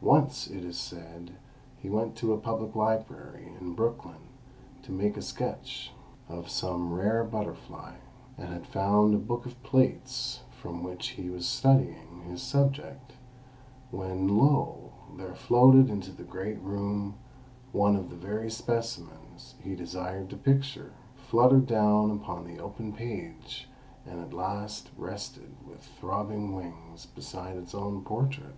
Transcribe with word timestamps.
Once, 0.00 0.46
it 0.46 0.64
is 0.64 0.78
said, 0.78 1.34
he 1.76 1.90
went 1.90 2.16
to 2.16 2.32
a 2.32 2.38
public 2.38 2.74
library 2.74 3.52
in 3.60 3.74
Brooklyn 3.74 4.30
to 4.82 4.90
make 4.90 5.14
a 5.14 5.20
sketch 5.20 5.92
of 6.26 6.48
some 6.48 6.94
rare 6.94 7.22
butterfly, 7.22 7.96
and 8.38 8.48
had 8.48 8.66
found 8.66 9.12
a 9.14 9.18
book 9.18 9.44
of 9.44 9.62
plates 9.62 10.40
from 10.58 10.82
which 10.82 11.08
he 11.08 11.28
was 11.28 11.46
studying 11.46 12.22
his 12.22 12.40
subject, 12.42 13.12
when, 13.90 14.38
lo! 14.38 14.90
there 15.18 15.34
floated 15.34 15.90
into 15.90 16.12
the 16.12 16.24
great 16.24 16.58
room 16.62 17.16
one 17.70 17.94
of 17.94 18.08
the 18.08 18.16
very 18.16 18.50
specimens 18.50 19.54
he 19.62 19.74
desired 19.74 20.30
to 20.30 20.36
picture, 20.38 20.92
fluttered 21.14 21.66
down 21.66 22.10
upon 22.10 22.44
the 22.46 22.58
open 22.58 22.90
page, 22.90 23.68
and 24.06 24.18
at 24.22 24.32
last 24.32 24.90
rested 24.96 25.52
with 25.68 25.82
throbbing 26.00 26.54
wings 26.56 27.04
beside 27.04 27.58
its 27.58 27.74
own 27.74 28.02
portrait. 28.02 28.56